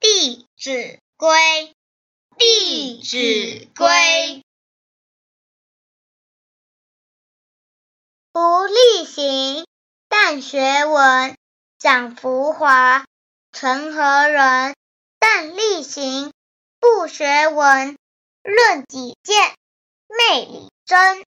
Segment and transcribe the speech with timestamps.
[0.00, 1.74] 弟子规，
[2.36, 4.44] 弟子规：
[8.32, 9.66] 不力行，
[10.08, 11.34] 但学文；
[11.78, 13.04] 讲浮华，
[13.50, 14.76] 成何人？
[15.18, 16.32] 但力行，
[16.78, 17.96] 不学文。
[18.44, 19.54] 论己见，
[20.06, 21.24] 昧理真。